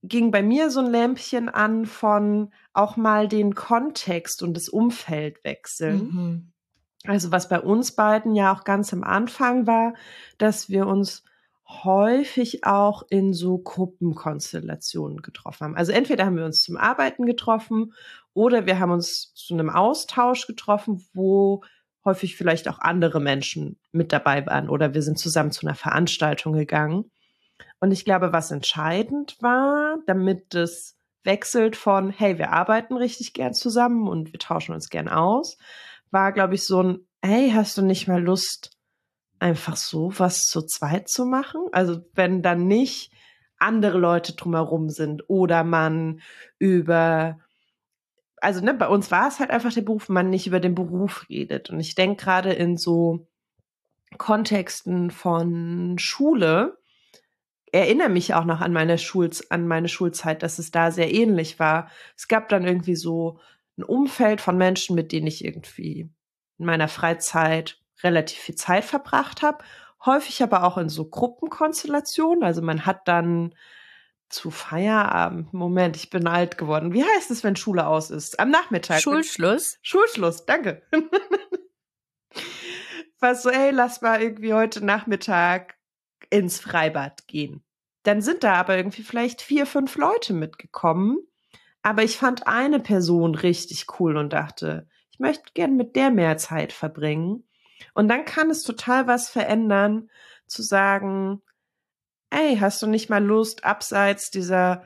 [0.03, 5.43] ging bei mir so ein Lämpchen an von auch mal den Kontext und das Umfeld
[5.43, 5.97] wechseln.
[5.97, 6.51] Mhm.
[7.05, 9.93] Also was bei uns beiden ja auch ganz am Anfang war,
[10.37, 11.23] dass wir uns
[11.67, 15.75] häufig auch in so Gruppenkonstellationen getroffen haben.
[15.75, 17.93] Also entweder haben wir uns zum Arbeiten getroffen
[18.33, 21.63] oder wir haben uns zu einem Austausch getroffen, wo
[22.07, 26.53] häufig vielleicht auch andere Menschen mit dabei waren oder wir sind zusammen zu einer Veranstaltung
[26.53, 27.11] gegangen.
[27.79, 33.53] Und ich glaube, was entscheidend war, damit es wechselt von, hey, wir arbeiten richtig gern
[33.53, 35.57] zusammen und wir tauschen uns gern aus,
[36.09, 38.71] war, glaube ich, so ein, hey, hast du nicht mal Lust,
[39.39, 41.61] einfach so was zu zweit zu machen.
[41.71, 43.11] Also wenn dann nicht
[43.59, 46.21] andere Leute drumherum sind oder man
[46.57, 47.39] über,
[48.41, 51.25] also ne, bei uns war es halt einfach der Beruf, man nicht über den Beruf
[51.29, 51.69] redet.
[51.69, 53.27] Und ich denke gerade in so
[54.17, 56.77] Kontexten von Schule,
[57.71, 61.59] erinnere mich auch noch an meine, Schulz, an meine Schulzeit, dass es da sehr ähnlich
[61.59, 61.89] war.
[62.15, 63.39] Es gab dann irgendwie so
[63.77, 66.09] ein Umfeld von Menschen, mit denen ich irgendwie
[66.57, 69.63] in meiner Freizeit relativ viel Zeit verbracht habe.
[70.05, 72.43] Häufig aber auch in so Gruppenkonstellationen.
[72.43, 73.53] Also man hat dann
[74.29, 75.53] zu Feierabend.
[75.53, 76.93] Moment, ich bin alt geworden.
[76.93, 78.39] Wie heißt es, wenn Schule aus ist?
[78.39, 79.01] Am Nachmittag.
[79.01, 79.77] Schulschluss.
[79.81, 80.83] Schulschluss, danke.
[83.19, 85.75] Was so, ey, lass mal irgendwie heute Nachmittag
[86.29, 87.63] ins Freibad gehen.
[88.03, 91.17] Dann sind da aber irgendwie vielleicht vier, fünf Leute mitgekommen.
[91.81, 96.37] Aber ich fand eine Person richtig cool und dachte, ich möchte gern mit der mehr
[96.37, 97.47] Zeit verbringen.
[97.93, 100.09] Und dann kann es total was verändern,
[100.47, 101.41] zu sagen,
[102.29, 104.83] ey, hast du nicht mal Lust, abseits dieser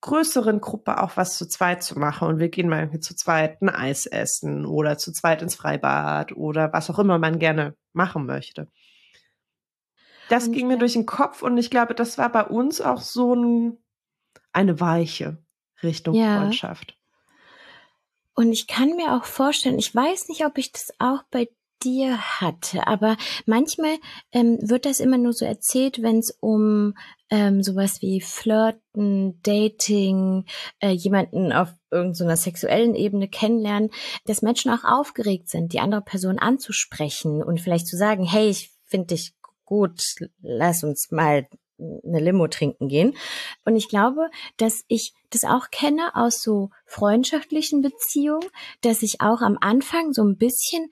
[0.00, 3.70] größeren Gruppe auch was zu zweit zu machen und wir gehen mal zu zweit ein
[3.70, 8.68] Eis essen oder zu zweit ins Freibad oder was auch immer man gerne machen möchte.
[10.28, 13.34] Das ging mir durch den Kopf und ich glaube, das war bei uns auch so
[13.34, 13.78] ein,
[14.52, 15.38] eine Weiche
[15.82, 16.38] Richtung ja.
[16.38, 16.98] Freundschaft.
[18.34, 21.48] Und ich kann mir auch vorstellen, ich weiß nicht, ob ich das auch bei
[21.84, 22.86] dir hatte.
[22.86, 23.16] Aber
[23.46, 23.96] manchmal
[24.32, 26.94] ähm, wird das immer nur so erzählt, wenn es um
[27.30, 30.44] ähm, sowas wie Flirten, Dating,
[30.80, 33.90] äh, jemanden auf irgendeiner sexuellen Ebene kennenlernen,
[34.26, 38.72] dass Menschen auch aufgeregt sind, die andere Person anzusprechen und vielleicht zu sagen, hey, ich
[38.84, 43.16] finde dich gut, lass uns mal eine Limo trinken gehen.
[43.64, 48.48] Und ich glaube, dass ich das auch kenne aus so freundschaftlichen Beziehungen,
[48.82, 50.90] dass ich auch am Anfang so ein bisschen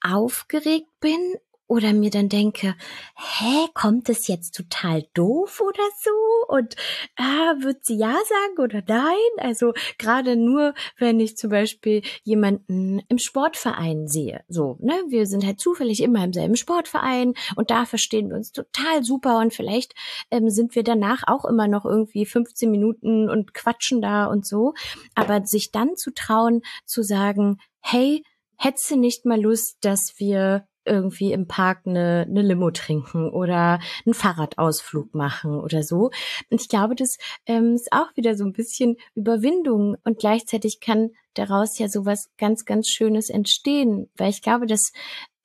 [0.00, 1.36] aufgeregt bin
[1.68, 2.76] oder mir dann denke,
[3.16, 6.54] hä, kommt es jetzt total doof oder so?
[6.54, 6.76] Und
[7.16, 9.14] ah, wird sie ja sagen oder nein?
[9.38, 14.44] Also gerade nur, wenn ich zum Beispiel jemanden im Sportverein sehe.
[14.48, 18.52] So, ne, wir sind halt zufällig immer im selben Sportverein und da verstehen wir uns
[18.52, 19.94] total super und vielleicht
[20.30, 24.74] ähm, sind wir danach auch immer noch irgendwie 15 Minuten und quatschen da und so.
[25.16, 28.22] Aber sich dann zu trauen, zu sagen, hey,
[28.56, 33.80] hättest du nicht mal Lust, dass wir irgendwie im Park eine, eine Limo trinken oder
[34.04, 36.10] einen Fahrradausflug machen oder so.
[36.50, 41.10] Und ich glaube, das ähm, ist auch wieder so ein bisschen Überwindung und gleichzeitig kann
[41.34, 44.92] daraus ja sowas ganz, ganz Schönes entstehen, weil ich glaube, dass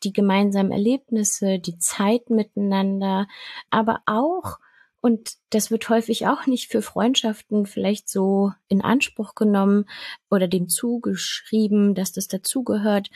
[0.04, 3.28] die gemeinsamen Erlebnisse, die Zeit miteinander,
[3.70, 4.58] aber auch
[5.02, 9.86] und das wird häufig auch nicht für Freundschaften vielleicht so in Anspruch genommen
[10.30, 13.10] oder dem zugeschrieben, dass das dazugehört,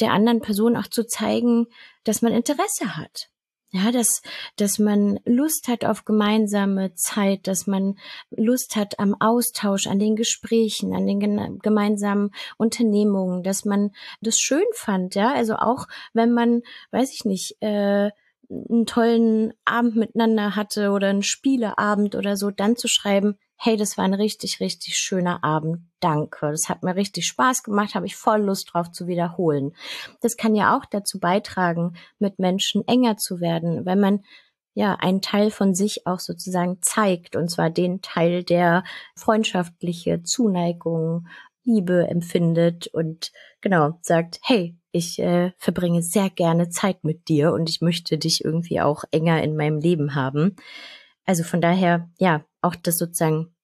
[0.00, 1.66] der anderen Person auch zu zeigen,
[2.04, 3.28] dass man Interesse hat.
[3.74, 4.20] Ja, dass,
[4.56, 10.14] dass man Lust hat auf gemeinsame Zeit, dass man Lust hat am Austausch, an den
[10.14, 15.32] Gesprächen, an den gemeinsamen Unternehmungen, dass man das schön fand, ja.
[15.32, 18.10] Also auch wenn man, weiß ich nicht, äh,
[18.68, 23.96] einen tollen Abend miteinander hatte oder einen Spieleabend oder so, dann zu schreiben, hey, das
[23.96, 26.50] war ein richtig, richtig schöner Abend, danke.
[26.50, 29.72] Das hat mir richtig Spaß gemacht, habe ich voll Lust drauf zu wiederholen.
[30.20, 34.24] Das kann ja auch dazu beitragen, mit Menschen enger zu werden, wenn man
[34.74, 38.84] ja einen Teil von sich auch sozusagen zeigt, und zwar den Teil, der
[39.14, 41.28] freundschaftliche Zuneigung,
[41.64, 47.68] Liebe empfindet und genau sagt, hey, ich äh, verbringe sehr gerne Zeit mit dir und
[47.68, 50.56] ich möchte dich irgendwie auch enger in meinem Leben haben.
[51.24, 53.54] Also von daher, ja, auch das sozusagen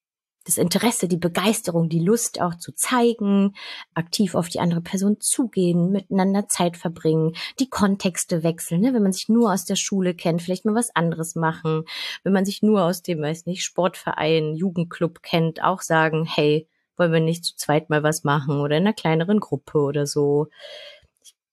[0.45, 3.53] das Interesse, die Begeisterung, die Lust auch zu zeigen,
[3.93, 8.93] aktiv auf die andere Person zugehen, miteinander Zeit verbringen, die Kontexte wechseln, ne?
[8.93, 11.83] wenn man sich nur aus der Schule kennt, vielleicht mal was anderes machen,
[12.23, 17.13] wenn man sich nur aus dem, weiß nicht, Sportverein, Jugendclub kennt, auch sagen, hey, wollen
[17.13, 20.47] wir nicht zu zweit mal was machen oder in einer kleineren Gruppe oder so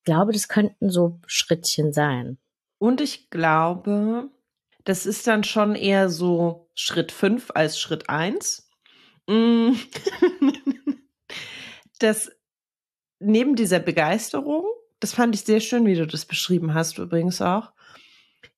[0.06, 2.38] glaube, das könnten so Schrittchen sein.
[2.78, 4.30] Und ich glaube,
[4.84, 8.70] das ist dann schon eher so Schritt fünf als Schritt eins.
[9.26, 9.72] Mm.
[11.98, 12.30] das
[13.18, 14.64] neben dieser Begeisterung,
[15.00, 17.72] das fand ich sehr schön, wie du das beschrieben hast, übrigens auch,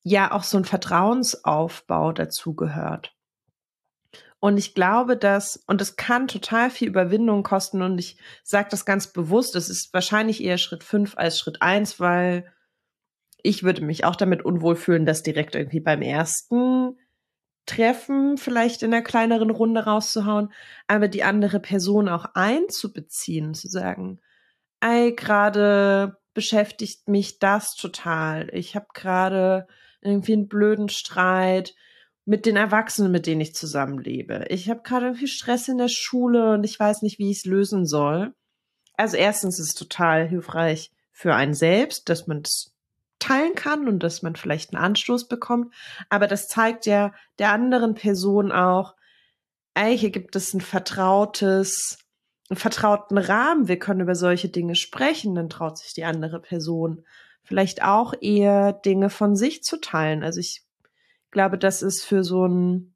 [0.03, 3.15] ja auch so ein Vertrauensaufbau dazu gehört.
[4.41, 8.85] Und ich glaube, dass, und das kann total viel Überwindung kosten, und ich sage das
[8.85, 12.53] ganz bewusst, das ist wahrscheinlich eher Schritt fünf als Schritt eins, weil
[13.43, 16.99] ich würde mich auch damit unwohl fühlen, das direkt irgendwie beim ersten
[17.67, 20.53] Treffen vielleicht in einer kleineren Runde rauszuhauen,
[20.87, 24.21] aber die andere Person auch einzubeziehen, zu sagen,
[24.81, 28.49] ey, gerade beschäftigt mich das total.
[28.53, 29.67] Ich habe gerade
[30.01, 31.75] irgendwie einen blöden Streit
[32.29, 34.45] mit den Erwachsenen, mit denen ich zusammenlebe.
[34.51, 37.45] Ich habe gerade irgendwie Stress in der Schule und ich weiß nicht, wie ich es
[37.47, 38.35] lösen soll.
[38.99, 42.75] Also erstens ist es total hilfreich für einen selbst, dass man es
[43.19, 45.75] teilen kann und dass man vielleicht einen Anstoß bekommt.
[46.11, 48.95] Aber das zeigt ja der anderen Person auch,
[49.73, 51.97] ey, hier gibt es ein vertrautes,
[52.51, 53.69] einen vertrauten Rahmen.
[53.69, 55.35] Wir können über solche Dinge sprechen.
[55.35, 57.07] Dann traut sich die andere Person
[57.43, 60.23] vielleicht auch eher Dinge von sich zu teilen.
[60.23, 60.68] Also ich
[61.31, 62.95] glaube, das ist für so ein,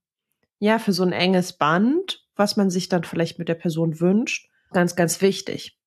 [0.58, 4.48] ja, für so ein enges Band, was man sich dann vielleicht mit der Person wünscht,
[4.72, 5.78] ganz, ganz wichtig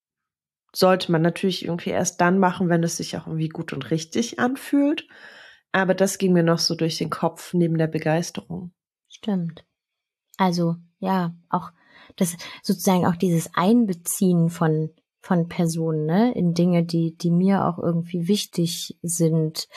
[0.75, 4.39] sollte man natürlich irgendwie erst dann machen, wenn es sich auch irgendwie gut und richtig
[4.39, 5.07] anfühlt.
[5.71, 8.73] Aber das ging mir noch so durch den Kopf neben der Begeisterung.
[9.07, 9.65] Stimmt.
[10.37, 11.71] Also, ja, auch
[12.17, 14.89] das sozusagen auch dieses Einbeziehen von
[15.21, 19.67] von Personen, ne, in Dinge, die die mir auch irgendwie wichtig sind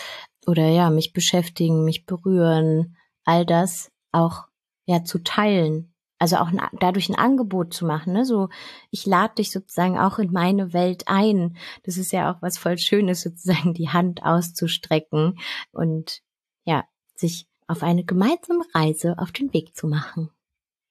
[0.48, 4.46] oder ja, mich beschäftigen, mich berühren, all das auch
[4.86, 8.24] ja zu teilen also auch ein, dadurch ein Angebot zu machen, ne?
[8.24, 8.48] So,
[8.90, 11.56] ich lade dich sozusagen auch in meine Welt ein.
[11.84, 15.38] Das ist ja auch was voll Schönes, sozusagen die Hand auszustrecken
[15.70, 16.22] und
[16.64, 16.84] ja,
[17.14, 20.30] sich auf eine gemeinsame Reise auf den Weg zu machen.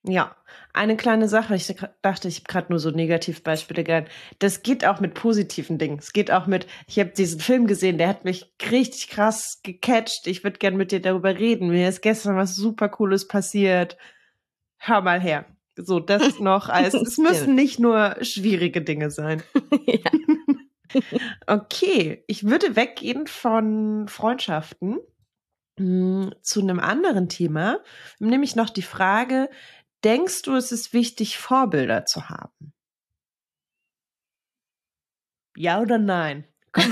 [0.04, 0.36] Ja,
[0.72, 1.56] eine kleine Sache.
[1.56, 4.06] Ich dachte, ich habe gerade nur so Negativbeispiele gern.
[4.38, 5.98] Das geht auch mit positiven Dingen.
[5.98, 10.26] Es geht auch mit, ich habe diesen Film gesehen, der hat mich richtig krass gecatcht.
[10.26, 11.68] Ich würde gern mit dir darüber reden.
[11.68, 13.96] Mir ist gestern was super Cooles passiert
[14.78, 15.44] hör mal her.
[15.76, 19.42] So, das noch als, es müssen nicht nur schwierige Dinge sein.
[21.46, 24.98] okay, ich würde weggehen von Freundschaften
[25.78, 27.80] hm, zu einem anderen Thema,
[28.18, 29.50] nämlich noch die Frage,
[30.04, 32.72] denkst du, es ist wichtig, Vorbilder zu haben?
[35.56, 36.46] Ja oder nein?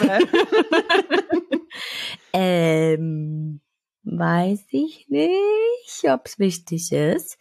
[2.32, 3.60] ähm,
[4.08, 7.38] Weiß ich nicht, ob es wichtig ist.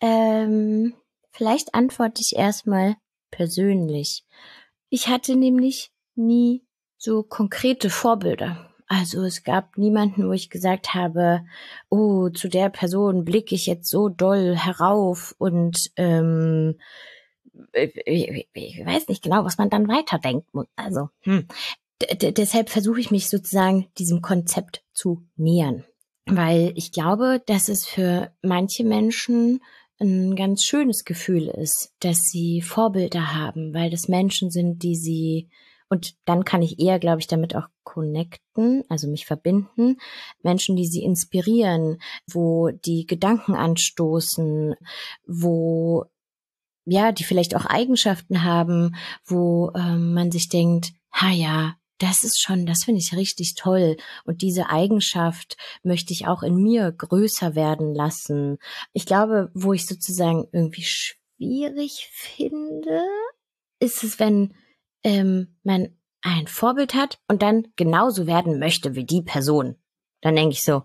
[0.00, 0.94] Ähm,
[1.30, 2.96] vielleicht antworte ich erstmal
[3.30, 4.24] persönlich.
[4.88, 6.64] Ich hatte nämlich nie
[6.96, 8.65] so konkrete Vorbilder.
[8.86, 11.44] Also es gab niemanden, wo ich gesagt habe,
[11.88, 16.78] oh, zu der Person blicke ich jetzt so doll herauf und ähm,
[17.72, 20.48] ich, ich weiß nicht genau, was man dann weiterdenkt.
[20.76, 21.48] Also, hm.
[22.20, 25.84] deshalb versuche ich mich sozusagen diesem Konzept zu nähern
[26.26, 29.60] weil ich glaube, dass es für manche Menschen
[29.98, 35.48] ein ganz schönes Gefühl ist, dass sie Vorbilder haben, weil das Menschen sind, die sie
[35.88, 39.98] und dann kann ich eher, glaube ich, damit auch connecten, also mich verbinden.
[40.42, 44.74] Menschen, die sie inspirieren, wo die Gedanken anstoßen,
[45.26, 46.06] wo
[46.86, 48.94] ja, die vielleicht auch Eigenschaften haben,
[49.24, 53.96] wo ähm, man sich denkt, ha ja, das ist schon, das finde ich richtig toll.
[54.24, 58.58] Und diese Eigenschaft möchte ich auch in mir größer werden lassen.
[58.92, 63.02] Ich glaube, wo ich sozusagen irgendwie schwierig finde,
[63.80, 64.54] ist es, wenn
[65.06, 69.76] ähm, man ein Vorbild hat und dann genauso werden möchte wie die Person.
[70.20, 70.82] Dann denke ich so,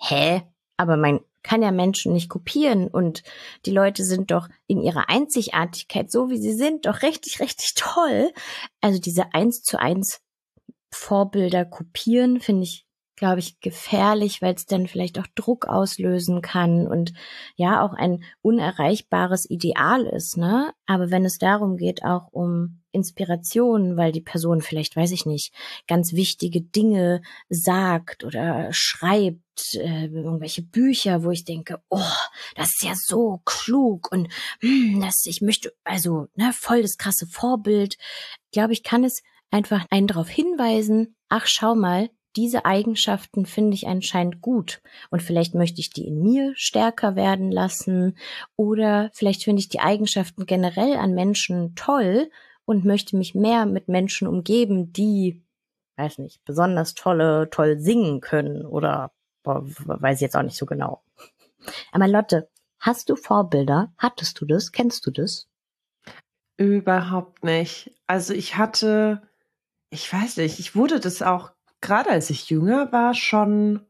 [0.00, 0.42] hä?
[0.76, 3.22] Aber man kann ja Menschen nicht kopieren und
[3.64, 8.32] die Leute sind doch in ihrer Einzigartigkeit, so wie sie sind, doch richtig, richtig toll.
[8.80, 10.20] Also diese eins zu eins
[10.92, 12.86] Vorbilder kopieren, finde ich,
[13.20, 17.12] glaube ich, gefährlich, weil es dann vielleicht auch Druck auslösen kann und
[17.54, 20.72] ja auch ein unerreichbares Ideal ist, ne?
[20.86, 25.52] Aber wenn es darum geht, auch um Inspiration, weil die Person vielleicht, weiß ich nicht,
[25.86, 32.00] ganz wichtige Dinge sagt oder schreibt, äh, irgendwelche Bücher, wo ich denke, oh,
[32.56, 37.26] das ist ja so klug und hm, das, ich möchte, also, ne, voll das krasse
[37.26, 37.96] Vorbild,
[38.50, 43.86] glaube ich, kann es einfach einen darauf hinweisen, ach schau mal, diese Eigenschaften finde ich
[43.86, 48.16] anscheinend gut und vielleicht möchte ich die in mir stärker werden lassen
[48.56, 52.30] oder vielleicht finde ich die Eigenschaften generell an Menschen toll
[52.64, 55.42] und möchte mich mehr mit Menschen umgeben, die,
[55.96, 59.12] weiß nicht, besonders tolle, toll singen können oder
[59.42, 61.02] boah, weiß ich jetzt auch nicht so genau.
[61.92, 62.48] Aber Lotte,
[62.80, 63.92] Hast du Vorbilder?
[63.98, 64.72] Hattest du das?
[64.72, 65.48] Kennst du das?
[66.56, 67.94] Überhaupt nicht.
[68.06, 69.22] Also ich hatte,
[69.90, 73.86] ich weiß nicht, ich wurde das auch, gerade als ich jünger war, schon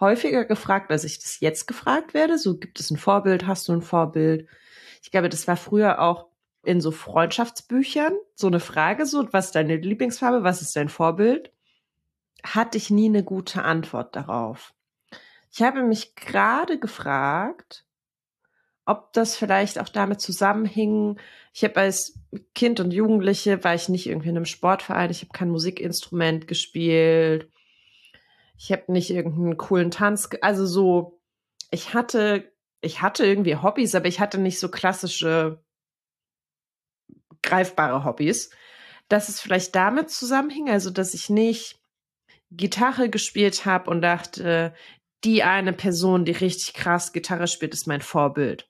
[0.00, 2.38] häufiger gefragt, als ich das jetzt gefragt werde.
[2.38, 4.48] So gibt es ein Vorbild, hast du ein Vorbild?
[5.02, 6.26] Ich glaube, das war früher auch
[6.64, 11.52] in so Freundschaftsbüchern so eine Frage, so was ist deine Lieblingsfarbe, was ist dein Vorbild?
[12.44, 14.74] Hatte ich nie eine gute Antwort darauf.
[15.50, 17.84] Ich habe mich gerade gefragt,
[18.84, 21.18] ob das vielleicht auch damit zusammenhing.
[21.52, 22.18] Ich habe als
[22.54, 27.48] Kind und Jugendliche war ich nicht irgendwie in einem Sportverein, ich habe kein Musikinstrument gespielt,
[28.56, 31.20] ich habe nicht irgendeinen coolen Tanz, also so,
[31.70, 35.62] ich hatte, ich hatte irgendwie Hobbys, aber ich hatte nicht so klassische
[37.42, 38.50] greifbare Hobbys.
[39.08, 41.80] Dass es vielleicht damit zusammenhing, also dass ich nicht
[42.50, 44.74] Gitarre gespielt habe und dachte,
[45.24, 48.68] die eine Person, die richtig krass Gitarre spielt, ist mein Vorbild.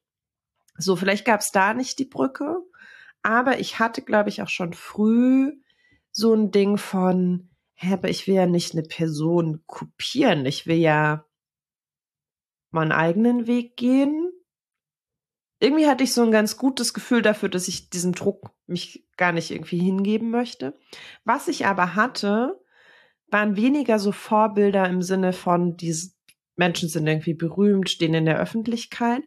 [0.76, 2.56] So, vielleicht gab es da nicht die Brücke,
[3.22, 5.52] aber ich hatte, glaube ich, auch schon früh
[6.10, 10.76] so ein Ding von, hä, aber ich will ja nicht eine Person kopieren, ich will
[10.76, 11.24] ja
[12.70, 14.30] meinen eigenen Weg gehen.
[15.60, 19.32] Irgendwie hatte ich so ein ganz gutes Gefühl dafür, dass ich diesem Druck mich gar
[19.32, 20.76] nicht irgendwie hingeben möchte.
[21.24, 22.60] Was ich aber hatte,
[23.28, 26.12] waren weniger so Vorbilder im Sinne von, diese
[26.56, 29.22] Menschen sind irgendwie berühmt, stehen in der Öffentlichkeit,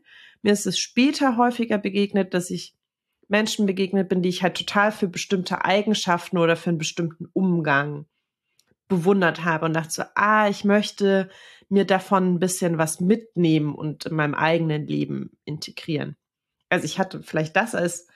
[0.45, 2.75] mir ist es später häufiger begegnet, dass ich
[3.27, 8.05] Menschen begegnet bin, die ich halt total für bestimmte Eigenschaften oder für einen bestimmten Umgang
[8.87, 11.31] bewundert habe und dachte so, ah, ich möchte
[11.67, 16.15] mir davon ein bisschen was mitnehmen und in meinem eigenen Leben integrieren.
[16.69, 18.07] Also ich hatte vielleicht das als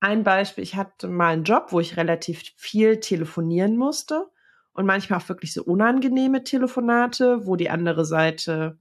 [0.00, 0.64] ein Beispiel.
[0.64, 4.26] Ich hatte mal einen Job, wo ich relativ viel telefonieren musste
[4.74, 8.76] und manchmal auch wirklich so unangenehme Telefonate, wo die andere Seite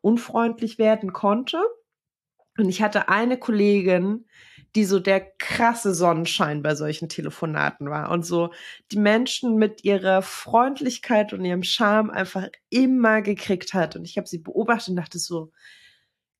[0.00, 1.62] unfreundlich werden konnte.
[2.58, 4.26] Und ich hatte eine Kollegin,
[4.74, 8.50] die so der krasse Sonnenschein bei solchen Telefonaten war und so
[8.92, 13.96] die Menschen mit ihrer Freundlichkeit und ihrem Charme einfach immer gekriegt hat.
[13.96, 15.50] Und ich habe sie beobachtet und dachte so,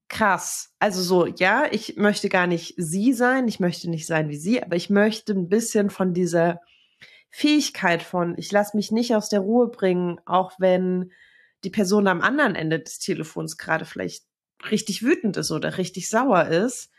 [0.09, 0.75] krass.
[0.79, 4.63] Also so, ja, ich möchte gar nicht sie sein, ich möchte nicht sein wie sie,
[4.63, 6.61] aber ich möchte ein bisschen von dieser
[7.31, 11.11] Fähigkeit von, ich lasse mich nicht aus der Ruhe bringen, auch wenn
[11.65, 14.25] die Person am anderen Ende des Telefons gerade vielleicht
[14.71, 16.91] richtig wütend ist oder richtig sauer ist,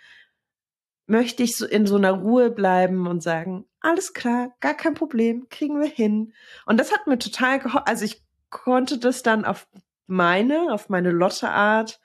[1.08, 5.48] möchte ich so in so einer Ruhe bleiben und sagen, alles klar, gar kein Problem,
[5.50, 6.34] kriegen wir hin.
[6.66, 7.88] Und das hat mir total geholfen.
[7.88, 9.68] Also ich konnte das dann auf
[10.06, 12.00] meine, auf meine Lotte-Art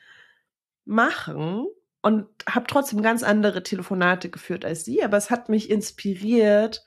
[0.84, 1.66] machen
[2.00, 6.84] und habe trotzdem ganz andere Telefonate geführt als sie, aber es hat mich inspiriert,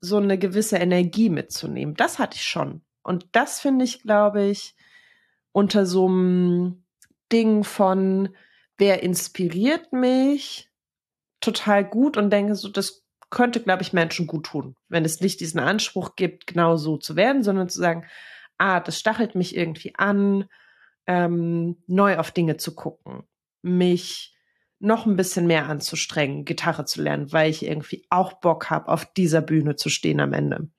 [0.00, 1.94] so eine gewisse Energie mitzunehmen.
[1.94, 2.82] Das hatte ich schon.
[3.02, 4.76] Und das finde ich, glaube ich,
[5.52, 6.84] unter so einem
[7.32, 8.30] Ding von,
[8.76, 10.70] wer inspiriert mich
[11.40, 15.40] total gut und denke so, das könnte, glaube ich, Menschen gut tun, wenn es nicht
[15.40, 18.06] diesen Anspruch gibt, genau so zu werden, sondern zu sagen,
[18.56, 20.46] ah, das stachelt mich irgendwie an,
[21.06, 23.22] ähm, neu auf Dinge zu gucken,
[23.62, 24.34] mich
[24.80, 29.04] noch ein bisschen mehr anzustrengen, Gitarre zu lernen, weil ich irgendwie auch Bock habe, auf
[29.12, 30.70] dieser Bühne zu stehen am Ende.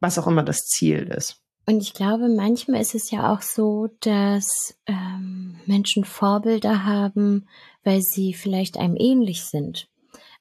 [0.00, 1.42] Was auch immer das Ziel ist.
[1.66, 7.46] Und ich glaube, manchmal ist es ja auch so, dass ähm, Menschen Vorbilder haben,
[7.82, 9.88] weil sie vielleicht einem ähnlich sind.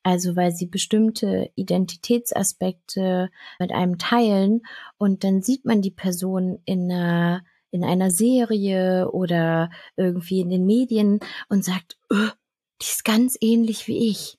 [0.04, 4.62] Also weil sie bestimmte Identitätsaspekte mit einem teilen
[4.98, 10.66] und dann sieht man die Person in einer, in einer Serie oder irgendwie in den
[10.66, 12.30] Medien und sagt, oh,
[12.82, 14.38] die ist ganz ähnlich wie ich.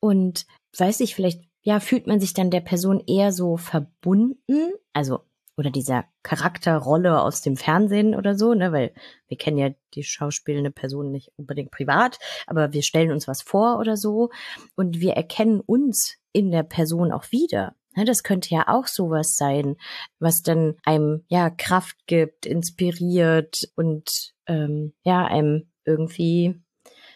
[0.00, 5.20] Und weiß ich, vielleicht, ja, fühlt man sich dann der Person eher so verbunden, also
[5.56, 8.92] oder dieser Charakterrolle aus dem Fernsehen oder so, ne, weil
[9.28, 13.78] wir kennen ja die schauspielende Person nicht unbedingt privat, aber wir stellen uns was vor
[13.78, 14.30] oder so
[14.74, 17.76] und wir erkennen uns in der Person auch wieder.
[17.96, 19.76] Ne, das könnte ja auch sowas sein,
[20.18, 26.60] was dann einem ja Kraft gibt, inspiriert und ähm, ja einem irgendwie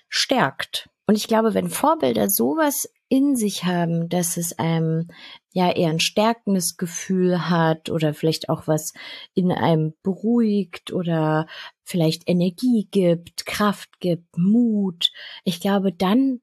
[0.09, 0.89] stärkt.
[1.07, 5.09] Und ich glaube, wenn Vorbilder sowas in sich haben, dass es einem
[5.53, 8.93] ja eher ein stärkendes Gefühl hat oder vielleicht auch was
[9.35, 11.47] in einem beruhigt oder
[11.85, 15.11] vielleicht Energie gibt, Kraft gibt, Mut.
[15.45, 16.41] Ich glaube, dann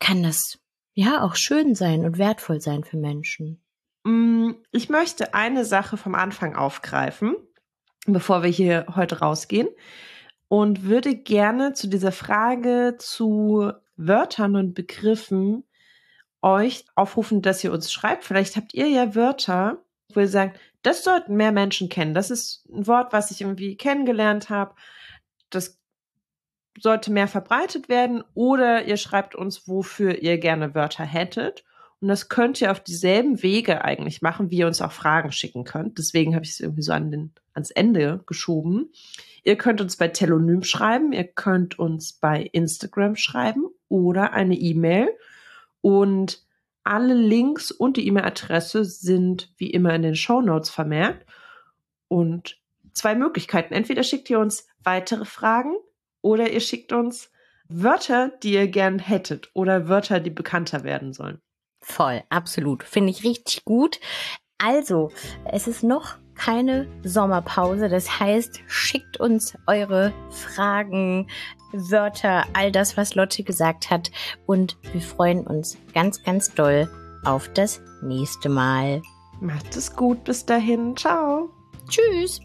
[0.00, 0.58] kann das
[0.94, 3.62] ja auch schön sein und wertvoll sein für Menschen.
[4.04, 7.36] Mm, ich möchte eine Sache vom Anfang aufgreifen,
[8.06, 9.68] bevor wir hier heute rausgehen
[10.48, 15.67] und würde gerne zu dieser Frage zu Wörtern und Begriffen
[16.42, 18.24] euch aufrufen, dass ihr uns schreibt.
[18.24, 19.78] Vielleicht habt ihr ja Wörter,
[20.14, 22.14] wo ihr sagt, das sollten mehr Menschen kennen.
[22.14, 24.74] Das ist ein Wort, was ich irgendwie kennengelernt habe.
[25.50, 25.78] Das
[26.78, 31.64] sollte mehr verbreitet werden oder ihr schreibt uns, wofür ihr gerne Wörter hättet.
[32.00, 35.64] Und das könnt ihr auf dieselben Wege eigentlich machen, wie ihr uns auch Fragen schicken
[35.64, 35.98] könnt.
[35.98, 38.92] Deswegen habe ich es irgendwie so an den, ans Ende geschoben.
[39.42, 45.08] Ihr könnt uns bei Telonym schreiben, ihr könnt uns bei Instagram schreiben oder eine E-Mail.
[45.80, 46.42] Und
[46.84, 51.26] alle Links und die E-Mail-Adresse sind wie immer in den Show Notes vermerkt.
[52.08, 52.58] Und
[52.92, 53.74] zwei Möglichkeiten.
[53.74, 55.74] Entweder schickt ihr uns weitere Fragen
[56.20, 57.30] oder ihr schickt uns
[57.68, 61.40] Wörter, die ihr gern hättet oder Wörter, die bekannter werden sollen.
[61.80, 62.82] Voll, absolut.
[62.82, 64.00] Finde ich richtig gut.
[64.58, 65.10] Also,
[65.44, 67.88] es ist noch keine Sommerpause.
[67.88, 71.26] Das heißt, schickt uns eure Fragen,
[71.72, 74.10] Wörter, all das, was Lotte gesagt hat.
[74.46, 76.88] Und wir freuen uns ganz, ganz doll
[77.24, 79.02] auf das nächste Mal.
[79.40, 80.24] Macht es gut.
[80.24, 80.96] Bis dahin.
[80.96, 81.50] Ciao.
[81.88, 82.40] Tschüss.